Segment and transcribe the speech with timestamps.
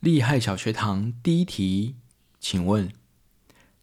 [0.00, 1.96] 厉害小学堂第一题，
[2.40, 2.90] 请问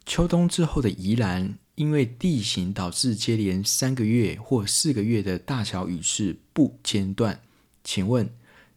[0.03, 7.43] 秋冬之后的宜兰，因为地形导致接连三个月或四个月的大小雨势不间断，
[7.83, 8.31] 请问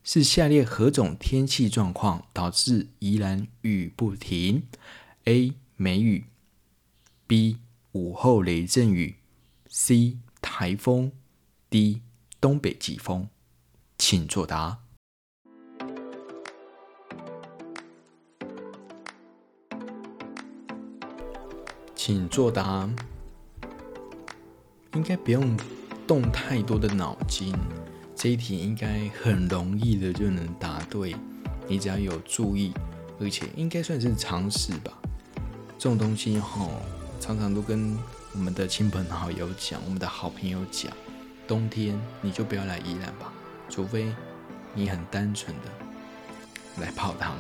[0.05, 4.65] 是下列何种天气状况导致宜兰雨不停
[5.25, 5.55] ？A.
[5.77, 6.27] 梅雨
[7.27, 7.57] B.
[7.93, 9.17] 午后雷阵雨
[9.67, 10.19] C.
[10.43, 11.11] 台风
[11.71, 12.03] D.
[12.39, 13.31] 东北季风，
[13.97, 14.81] 请作答。
[22.03, 22.89] 请作答。
[24.95, 25.55] 应该不用
[26.07, 27.55] 动太多的脑筋，
[28.17, 31.15] 这一题应该很容易的就能答对。
[31.69, 32.73] 你只要有注意，
[33.21, 34.91] 而且应该算是常识吧。
[35.79, 36.71] 这种东西哈，
[37.21, 37.95] 常常都跟
[38.33, 40.91] 我们的亲朋好友讲，我们的好朋友讲。
[41.47, 43.31] 冬天你就不要来宜兰吧，
[43.69, 44.11] 除非
[44.73, 47.37] 你很单纯的来泡汤，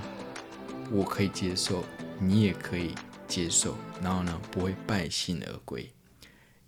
[0.93, 1.83] 我可以接受，
[2.19, 2.95] 你也可以
[3.30, 5.88] 接受，然后呢，不会败兴而归。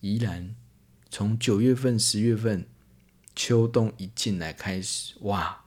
[0.00, 0.54] 宜兰
[1.10, 2.66] 从九月份、十月份，
[3.34, 5.64] 秋冬一进来开始，哇，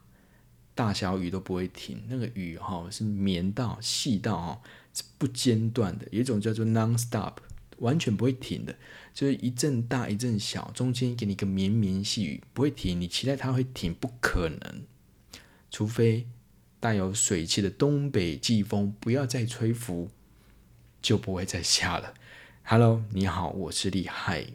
[0.74, 4.62] 大小雨都不会停，那个雨哈是绵到细到哈
[4.94, 7.34] 是不间断的，有一种叫做 non-stop。
[7.80, 8.74] 完全不会停的，
[9.12, 12.98] 就是一阵大一阵小，中间给你一个绵绵细雨，不会停。
[12.98, 14.82] 你期待它会停，不可能，
[15.70, 16.26] 除非
[16.80, 20.10] 带有水汽的东北季风不要再吹拂，
[21.00, 22.14] 就不会再下了。
[22.62, 24.46] Hello，你好，我是厉害。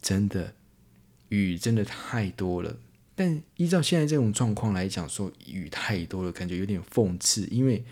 [0.00, 0.54] 真的，
[1.28, 2.76] 雨真的太多了，
[3.14, 7.84] 但依照现在这种状况来讲，说雨太多了，感觉有点讽刺，因为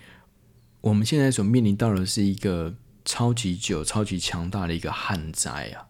[0.81, 2.75] 我们现在所面临到的是一个。
[3.05, 5.89] 超级久、超级强大的一个旱灾啊！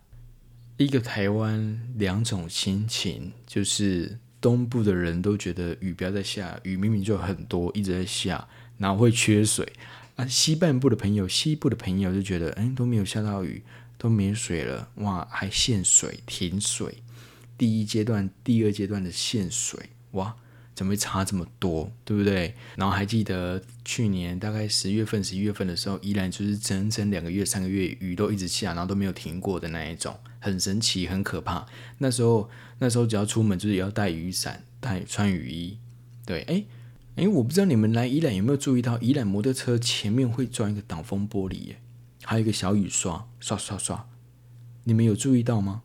[0.78, 9.72] 一个台湾两种心情，就是东部的人都觉得雨不要再下，雨明明就很多，一直在下，哪会缺水？
[10.16, 13.64] 啊，西半部的朋友、西部的朋友就觉得，哎，都没有下到雨，
[13.98, 17.04] 都没水了，哇，还限水、停水，
[17.58, 20.36] 第一阶段、第二阶段的限水，哇！
[20.76, 22.56] 怎么会差这么多，对不对？
[22.76, 31.68] 然后还记得去年大概十月份、十一月份的时候，依然就是整整两个月、三个月雨都一直下，然后都没有停过的那一种，很神奇、很可怕。
[32.00, 35.78] 那时候，那时候只要出门就是要带雨伞、带穿雨衣。
[36.26, 36.64] 对，哎
[37.16, 41.82] 哎，我不知道你们来宜兰有没有注意到，宜兰摩托车前面会装一个挡风玻璃耶，
[42.24, 44.08] 还有一个小雨刷，刷刷刷，
[44.84, 45.84] 你们有注意到吗？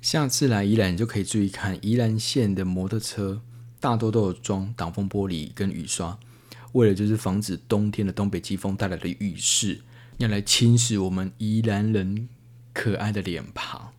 [0.00, 3.42] 下次来宜兰你就可以注意看宜兰县的摩托车。
[3.80, 6.18] 大多都有装挡风玻璃跟雨刷，
[6.72, 9.82] 为了就是防止冬天的东北季风带来的雨势
[10.16, 12.28] 要来侵蚀我们宜兰人
[12.72, 13.92] 可爱的脸庞，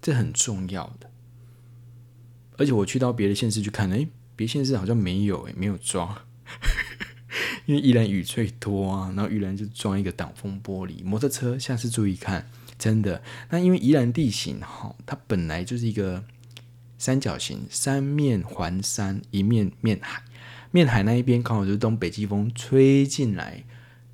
[0.00, 1.10] 这很重要的。
[2.56, 4.06] 而且我去到别的县市去看，哎，
[4.36, 6.16] 别县市好像没有，哎，没有装，
[7.66, 11.04] 因为宜兰雨最多啊，然后宜兰就装一个挡风玻璃。
[11.04, 13.22] 摩托车下次注意看，真的。
[13.50, 16.24] 那因为宜兰地形哈，它本来就是一个。
[16.96, 20.22] 三角形，三面环山，一面面海。
[20.70, 23.64] 面海那一边刚好就是东北季风吹进来，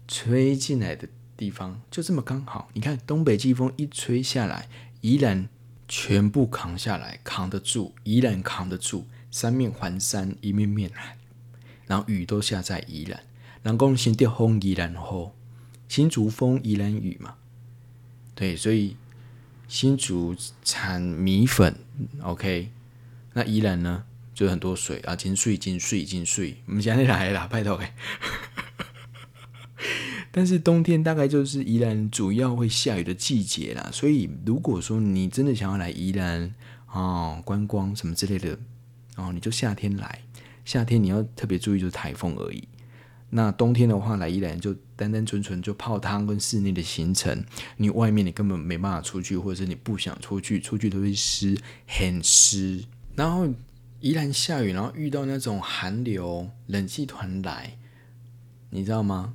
[0.08, 1.06] 吹进来的
[1.36, 2.68] 地方就这么刚好。
[2.72, 4.68] 你看东北季风一吹下来，
[5.02, 5.48] 宜兰
[5.86, 9.06] 全部扛下来，扛得住，宜兰扛得住。
[9.30, 11.16] 三面环山，一面面海，
[11.86, 13.22] 然后雨都下在宜兰。
[13.62, 15.30] 人讲新竹风宜兰雨，
[15.88, 17.34] 新竹风宜兰雨嘛。
[18.34, 18.96] 对，所以
[19.68, 21.76] 新竹产米粉
[22.22, 22.70] ，OK。
[23.34, 24.04] 那宜兰呢，
[24.34, 27.94] 就很多水啊，金水金水金水，我们现在来了，拜托哎。
[30.32, 36.54] 但是冬天大概就是宜兰主要会下雨的季节啦，所以如果说你真的想要来宜兰
[36.92, 38.58] 哦观光什么之类的
[39.20, 40.22] 哦，你就夏天来，
[40.64, 42.66] 夏天你要特别注意就是台风而已。
[43.32, 47.44] 那冬天的话来宜兰就单单纯纯就泡汤跟室内的行程，
[47.76, 52.84] 你外面你根本没办法出去，或者是你不想出去，出去都会湿，很湿。
[53.14, 53.48] 然后
[54.00, 57.76] 宜兰下雨，然后遇到那种寒流，冷气团来，
[58.70, 59.34] 你知道吗？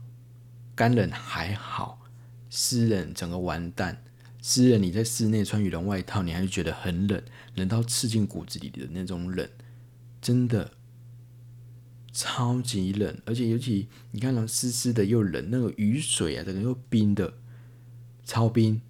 [0.75, 2.01] 干冷还好，
[2.49, 4.03] 湿冷整个完蛋。
[4.41, 7.23] 湿冷你在室内穿羽绒外套，你还是觉得很冷，
[7.55, 9.47] 冷到刺进骨子里的那种冷，
[10.25, 10.71] 真的
[12.11, 13.15] 超级冷。
[13.25, 17.35] 而且尤其你看到湿湿的又冷，那个雨水啊，整个又冰的，
[18.23, 18.81] 超冰。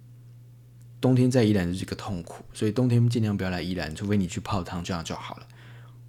[0.98, 5.46] 冬天在宜兰就是一个痛苦，所以冬天尽量不要来宜兰，除非你去泡汤这样就好了，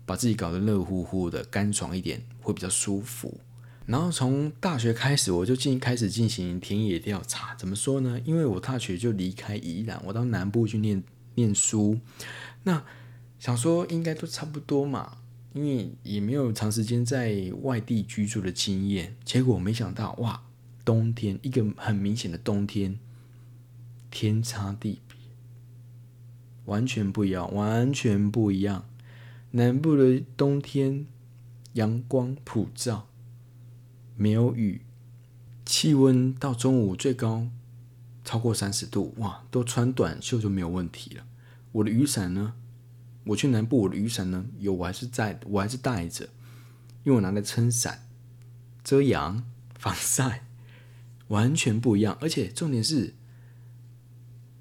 [0.06, 3.38] 把自己搞得热乎乎的，干爽一点会比较舒服。
[3.86, 7.54] 然后从大学开始，我就进开始进行田野调查。
[7.56, 8.20] 怎么说呢？
[8.26, 11.04] 因为我大学就离开宜兰，我到南部去念
[11.36, 12.00] 念书，
[12.64, 12.84] 那
[13.40, 15.18] 想说应该都差不多嘛，
[15.54, 20.42] 因为也没有长时间在外地居住的经验，结果没想到哇，
[20.84, 22.98] 冬天一个很明显的冬天，
[24.10, 25.18] 天差地别，
[26.66, 28.86] 完全不一样，完全不一样。
[29.52, 31.06] 南部的冬天，
[31.74, 33.08] 阳光普照，
[34.16, 34.82] 没有雨，
[35.66, 37.48] 气温到中午最高
[38.26, 41.24] 超过三十度，哇，都穿短袖就没有问题了。
[41.72, 42.56] 我的雨伞呢？
[43.28, 44.46] 我去南部，我的雨伞呢？
[44.60, 46.26] 有，我还是在，我还是带着，
[47.04, 48.08] 因为我拿来撑伞、
[48.84, 49.44] 遮阳、
[49.78, 50.44] 防晒，
[51.28, 52.18] 完全不一样。
[52.22, 53.14] 而且重点是，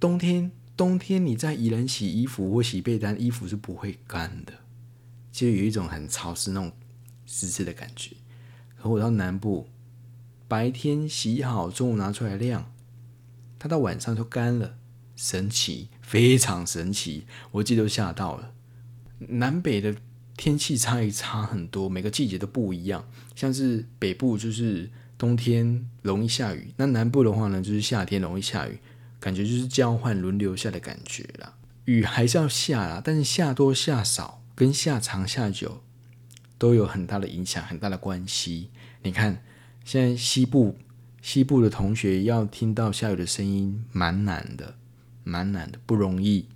[0.01, 4.53] 冬天，冬天你在宜兰洗衣服或洗被单，衣服是不会干的，
[5.31, 6.73] 就有一种很潮湿那种
[7.25, 8.17] 湿湿的感觉。
[8.77, 9.69] 可我到南部，
[10.49, 12.73] 白天洗好，中午拿出来晾，
[13.59, 14.77] 它到晚上就干了，
[15.15, 18.55] 神奇，非常神奇，我自己都吓到了。
[19.19, 19.95] 南北的
[20.37, 23.03] 天气差异差很多，每个季节都不一样。
[23.35, 28.79] 像是北部就是冬天容易下雨，那南部的话呢，就是夏天容易下雨，
[29.19, 31.55] 感觉就是交换轮流下的感觉啦。
[31.87, 35.81] 雨还是要下啦，但是下多下少跟下长下久
[36.59, 38.69] 都有很大的影响，很大的关系。
[39.03, 39.43] 你看，
[39.85, 40.77] 现在西部
[41.23, 44.75] 西部的同学要听到下雨的声音，蛮难的，
[45.25, 46.47] 蛮难的，不容易。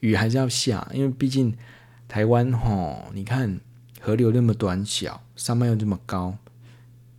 [0.00, 1.54] 雨还是要下，因为毕竟。
[2.14, 3.60] 台湾吼，你看
[4.00, 6.38] 河流那么短小，山脉又这么高，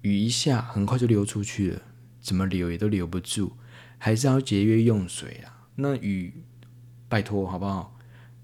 [0.03, 1.81] 雨一下很快就流出去了，
[2.21, 3.51] 怎么流也都留不住，
[3.97, 5.67] 还是要节约用水啊。
[5.75, 6.45] 那雨，
[7.09, 7.99] 拜托好不好？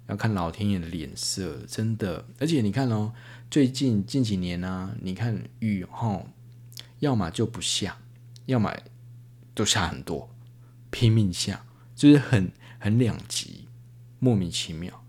[0.08, 2.26] 要看老天爷的脸色，真的。
[2.38, 3.14] 而且你看哦，
[3.50, 6.28] 最近近几年啊，你看雨吼，
[7.00, 7.98] 要么就不下，
[8.48, 8.76] 要么
[9.54, 10.30] 都下很多，
[10.90, 11.64] 拼命下，
[11.96, 13.70] 就是很很两极，
[14.20, 15.06] 莫名其妙，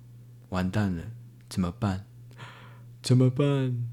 [0.50, 1.02] 完蛋了。
[1.52, 2.06] 怎么办？
[3.02, 3.86] 怎么办？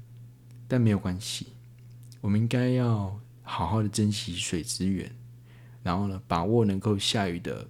[0.66, 1.48] 但没有关系，
[2.22, 5.14] 我们应该要好好的珍惜水资源，
[5.82, 7.68] 然后呢，把握能够下雨的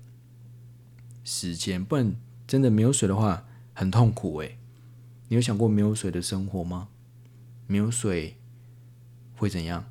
[1.25, 1.85] 时间。
[1.85, 2.15] 不然
[2.47, 3.45] 真的没有水的话，
[3.75, 4.59] 很痛苦诶。
[5.27, 6.87] 你有想过没有水的生活吗？
[7.67, 8.37] 没有水
[9.35, 9.91] 会怎样？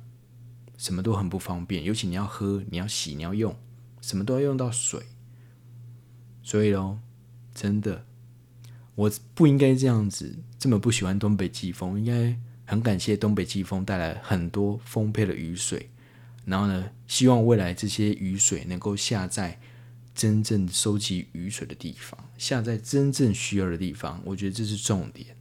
[0.78, 3.54] 什么都很不方便，尤其你要喝、你要洗、你要用，
[4.00, 5.08] 什么都要用到水。
[6.42, 7.00] 所以喽，
[7.54, 8.06] 真的。
[9.00, 12.36] 我不应该这样子，这么不喜欢东北季风，应该
[12.66, 15.88] 很感谢东北季风带来很多丰沛的雨水。
[16.44, 19.58] 然后呢，希望未来这些雨水能够下在
[20.14, 24.20] 真正收集雨水的地方，下在真正需要的地方。
[24.22, 25.34] 我觉得这是重点，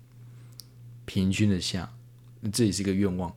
[1.03, 1.91] 平均的下，
[2.53, 3.35] 这也是个愿望，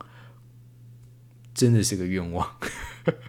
[1.53, 2.49] 真的是个愿望。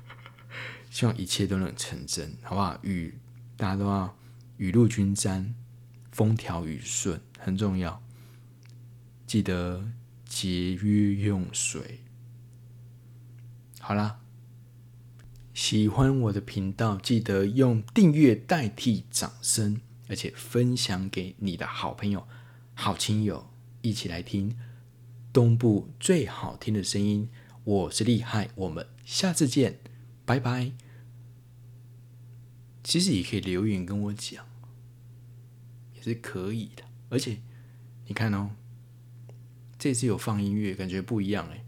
[0.92, 2.78] 希望一切都能成真，好不好？
[2.84, 3.16] 雨
[3.58, 4.16] 大家都要
[4.58, 5.56] 雨露均沾。
[6.14, 8.02] 风调雨顺很重要，
[9.26, 9.92] 记得
[10.26, 12.02] 节约用水。
[13.80, 14.20] 好啦，
[15.56, 22.28] 喜欢我的频道，记得用订阅代替掌声，而且分享给你的好朋友、
[22.76, 23.50] 好亲友，
[23.82, 24.56] 一起来听
[25.34, 27.28] 东部最好听的声音。
[27.64, 29.80] 我是厉害，我们下次见，
[30.26, 30.74] 拜拜。
[32.84, 34.53] 其实也可以留言跟我讲。
[36.04, 37.38] 是可以的，而且
[38.08, 38.52] 你看哦，
[39.80, 41.63] 这次有放音乐，感觉不一样哎。